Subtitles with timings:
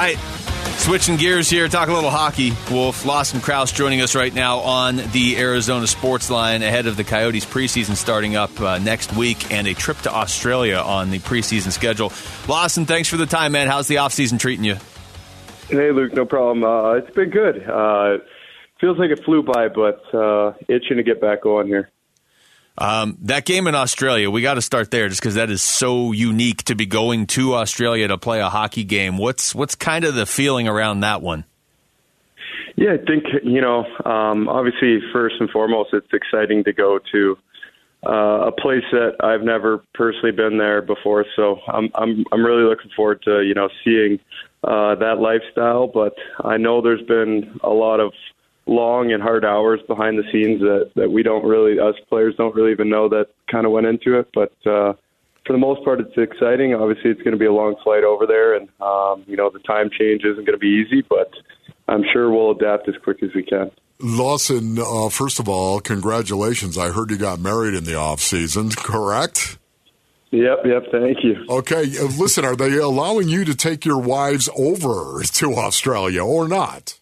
[0.00, 0.18] right.
[0.78, 2.52] Switching gears here, talk a little hockey.
[2.70, 7.04] Wolf Lawson Crouse joining us right now on the Arizona Sports Line ahead of the
[7.04, 11.70] Coyotes preseason starting up uh, next week and a trip to Australia on the preseason
[11.70, 12.12] schedule.
[12.48, 13.68] Lawson, thanks for the time, man.
[13.68, 14.76] How's the offseason treating you?
[15.68, 16.64] Hey, Luke, no problem.
[16.64, 17.62] Uh, it's been good.
[17.68, 18.18] Uh,
[18.80, 21.90] feels like it flew by, but uh, itching to get back on here.
[22.80, 26.12] Um, that game in Australia, we got to start there just because that is so
[26.12, 29.18] unique to be going to Australia to play a hockey game.
[29.18, 31.44] What's what's kind of the feeling around that one?
[32.76, 33.84] Yeah, I think you know.
[34.06, 37.36] Um, obviously, first and foremost, it's exciting to go to
[38.06, 41.26] uh, a place that I've never personally been there before.
[41.36, 44.18] So I'm I'm I'm really looking forward to you know seeing
[44.64, 45.86] uh, that lifestyle.
[45.86, 48.14] But I know there's been a lot of
[48.66, 52.54] long and hard hours behind the scenes that that we don't really us players don't
[52.54, 54.92] really even know that kind of went into it but uh
[55.46, 58.26] for the most part it's exciting obviously it's going to be a long flight over
[58.26, 61.30] there and um you know the time change isn't going to be easy but
[61.88, 63.70] i'm sure we'll adapt as quick as we can
[64.02, 66.78] Lawson, uh, first of all, congratulations.
[66.78, 69.58] I heard you got married in the off season, correct?
[70.30, 71.44] Yep, yep, thank you.
[71.48, 76.46] Okay, uh, listen, are they allowing you to take your wives over to Australia or
[76.46, 76.99] not?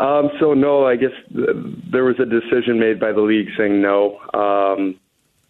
[0.00, 1.48] Um, so no, I guess th-
[1.90, 4.18] there was a decision made by the league saying no.
[4.34, 4.98] Um,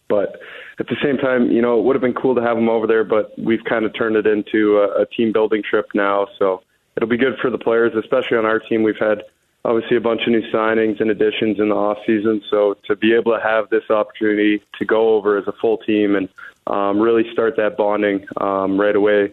[0.09, 0.41] but
[0.79, 2.87] at the same time, you know, it would have been cool to have them over
[2.87, 6.29] there, but we've kind of turned it into a, a team building trip now.
[6.39, 6.62] So
[6.97, 8.83] it'll be good for the players, especially on our team.
[8.83, 9.25] We've had
[9.65, 12.43] obviously a bunch of new signings and additions in the off season.
[12.51, 16.17] So to be able to have this opportunity to go over as a full team
[16.17, 16.29] and
[16.67, 19.33] um, really start that bonding um, right away,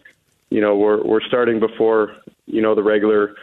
[0.49, 3.35] you know, we're we're starting before you know the regular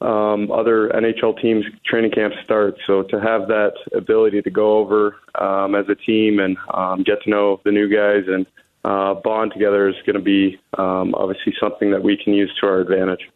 [0.00, 2.76] um, other NHL teams training camps start.
[2.86, 7.22] So to have that ability to go over um, as a team and um, get
[7.22, 8.46] to know the new guys and
[8.84, 12.66] uh, bond together is going to be um, obviously something that we can use to
[12.66, 13.28] our advantage.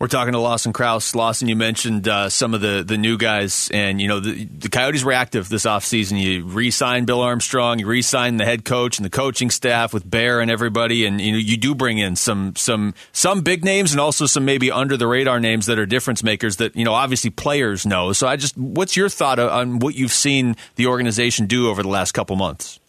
[0.00, 1.14] We're talking to Lawson Crouse.
[1.14, 4.70] Lawson, you mentioned uh, some of the, the new guys, and you know the, the
[4.70, 6.18] Coyotes were active this offseason.
[6.18, 10.40] You re-signed Bill Armstrong, you re-signed the head coach and the coaching staff with Bear
[10.40, 14.00] and everybody, and you know you do bring in some some some big names and
[14.00, 17.28] also some maybe under the radar names that are difference makers that you know obviously
[17.28, 18.14] players know.
[18.14, 21.90] So I just, what's your thought on what you've seen the organization do over the
[21.90, 22.80] last couple months?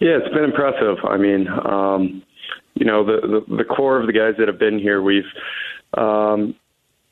[0.00, 0.96] Yeah, it's been impressive.
[1.06, 2.22] I mean, um,
[2.72, 5.24] you know the, the the core of the guys that have been here, we've
[5.94, 6.54] um,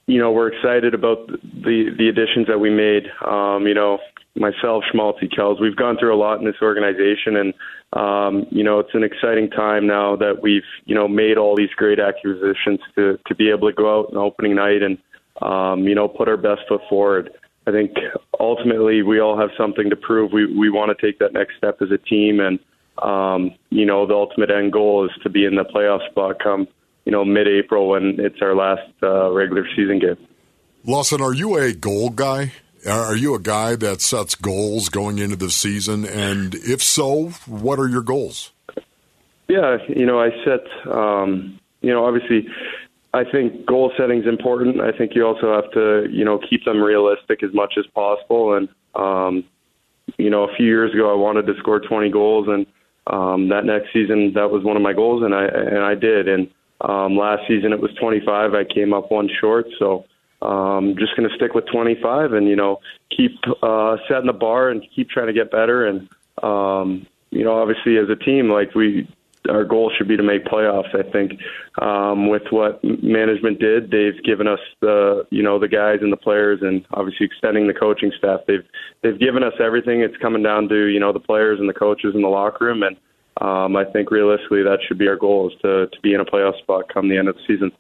[0.07, 3.05] you know, we're excited about the the additions that we made.
[3.27, 3.99] Um, you know,
[4.37, 7.55] myself, Schmaltzy, Kells, we've gone through a lot in this organization, and
[7.95, 11.71] um, you know, it's an exciting time now that we've you know made all these
[11.77, 14.99] great acquisitions to to be able to go out on opening night and
[15.41, 17.31] um, you know put our best foot forward.
[17.67, 17.93] I think
[18.39, 20.33] ultimately we all have something to prove.
[20.33, 22.59] We we want to take that next step as a team, and
[23.03, 26.69] um, you know, the ultimate end goal is to be in the playoff spot come
[27.05, 30.17] you know, mid-April when it's our last uh, regular season game.
[30.85, 32.53] Lawson, are you a goal guy?
[32.87, 36.05] Are you a guy that sets goals going into the season?
[36.05, 38.53] And if so, what are your goals?
[39.49, 42.49] Yeah, you know, I set, um, you know, obviously,
[43.15, 44.81] I think goal setting is important.
[44.81, 48.55] I think you also have to, you know, keep them realistic as much as possible.
[48.55, 49.45] And, um,
[50.19, 52.67] you know, a few years ago, I wanted to score 20 goals, and
[53.07, 56.29] um, that next season, that was one of my goals, and I and I did.
[56.29, 56.51] And
[56.89, 58.55] um, last season it was 25.
[58.55, 60.05] I came up one short, so
[60.43, 62.81] um, just going to stick with 25 and you know
[63.17, 65.87] keep uh, setting the bar and keep trying to get better.
[65.87, 66.09] And
[66.43, 69.09] um, you know, obviously as a team, like we,
[69.49, 70.95] our goal should be to make playoffs.
[70.95, 71.41] I think
[71.81, 76.19] um, with what management did, they've given us the you know the guys and the
[76.19, 78.41] players, and obviously extending the coaching staff.
[78.47, 78.65] They've
[79.03, 80.01] they've given us everything.
[80.01, 82.83] It's coming down to you know the players and the coaches in the locker room
[82.83, 82.97] and
[83.41, 86.25] um, I think realistically that should be our goal is to, to be in a
[86.25, 87.73] playoff spot come the end of the season.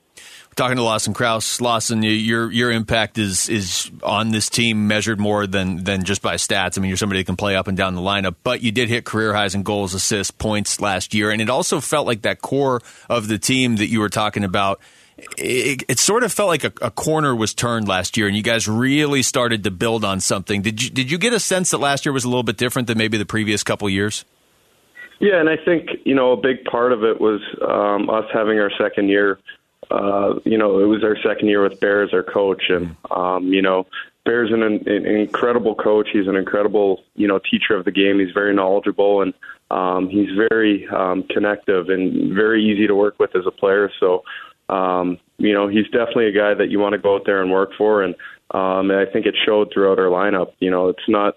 [0.57, 5.47] talking to Lawson Crouse, Lawson, your your impact is is on this team measured more
[5.47, 6.77] than than just by stats.
[6.77, 8.89] I mean, you're somebody that can play up and down the lineup, but you did
[8.89, 12.43] hit career highs in goals, assists, points last year, and it also felt like that
[12.43, 14.81] core of the team that you were talking about.
[15.39, 18.43] It, it sort of felt like a, a, corner was turned last year, and you
[18.43, 20.61] guys really started to build on something.
[20.61, 22.89] Did you did you get a sense that last year was a little bit different
[22.89, 24.25] than maybe the previous couple years?
[25.25, 28.61] Yeah, and I think you know a big part of it was um, us having
[28.61, 29.39] our second year.
[29.91, 33.51] Uh, you know, it was our second year with Bear as our coach, and um,
[33.51, 33.87] you know,
[34.27, 36.09] Bear's an, an incredible coach.
[36.13, 38.19] He's an incredible you know teacher of the game.
[38.19, 39.33] He's very knowledgeable and
[39.71, 43.91] um, he's very um, connective and very easy to work with as a player.
[43.99, 44.25] So,
[44.69, 47.51] um, you know, he's definitely a guy that you want to go out there and
[47.51, 48.15] work for, and
[48.51, 50.53] um, and I think it showed throughout our lineup.
[50.61, 51.37] You know, it's not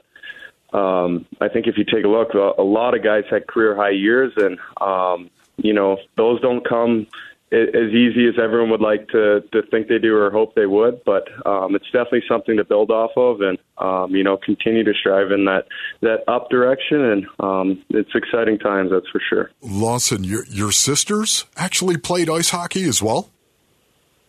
[0.73, 3.75] um, I think if you take a look, a, a lot of guys had career
[3.75, 7.07] high years, and um, you know those don't come
[7.49, 11.01] as easy as everyone would like to to think they do or hope they would,
[11.05, 14.93] but um, it's definitely something to build off of, and um, you know, continue to
[14.93, 15.67] strive in that
[16.01, 17.01] that up direction.
[17.01, 19.51] And um, it's exciting times, that's for sure.
[19.61, 23.29] Lawson, your your sisters actually played ice hockey as well.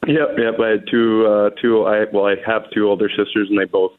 [0.07, 0.55] Yep, yep.
[0.61, 1.85] I had two, uh, two.
[1.85, 3.93] I well, I have two older sisters, and they both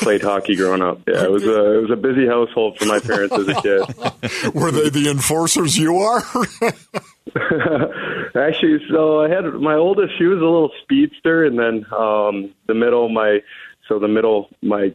[0.00, 1.00] played hockey growing up.
[1.06, 3.80] Yeah, it was a it was a busy household for my parents as a kid.
[4.54, 6.22] Were they the enforcers you are?
[8.36, 10.16] Actually, so I had my oldest.
[10.18, 13.40] She was a little speedster, and then um, the middle, my
[13.88, 14.94] so the middle, my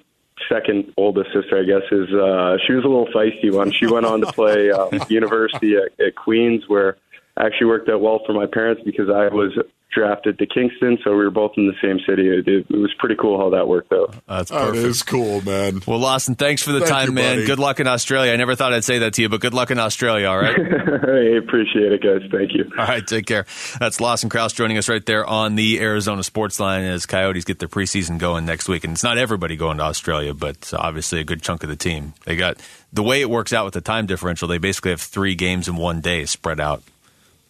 [0.50, 3.72] second oldest sister, I guess, is uh, she was a little feisty one.
[3.72, 6.98] She went on to play um, university at, at Queens, where
[7.38, 9.58] I actually worked out well for my parents because I was
[9.92, 12.30] drafted to Kingston, so we were both in the same city.
[12.30, 14.16] It, it was pretty cool how that worked out.
[14.28, 14.76] That's perfect.
[14.76, 15.82] That is cool, man.
[15.86, 17.36] Well, Lawson, thanks for the Thank time, you, man.
[17.38, 17.46] buddy.
[17.48, 18.34] Good luck in Australia.
[18.34, 20.56] I never thought I'd say that to you, but good luck in Australia, all right?
[20.60, 22.22] I appreciate it, guys.
[22.32, 22.66] Thank you.
[22.78, 23.46] All right, take care.
[23.80, 27.60] That's Lawson Crouse joining us right there on the Arizona Sports Line as Coyotes get
[27.60, 28.84] their preseason going next week.
[28.84, 32.14] And it's not everybody going to Australia, but obviously a good chunk of the team.
[32.26, 32.58] They got
[32.92, 35.76] the way it works out with the time differential, they basically have three games in
[35.76, 36.84] one day spread out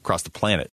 [0.04, 0.70] across the planet.